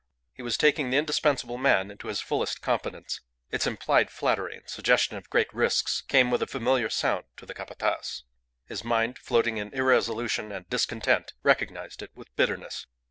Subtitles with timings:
[0.33, 3.21] He was taking the indispensable man into his fullest confidence.
[3.51, 7.53] Its implied flattery and suggestion of great risks came with a familiar sound to the
[7.53, 8.23] Capataz.
[8.65, 12.87] His mind, floating in irresolution and discontent, recognized it with bitterness.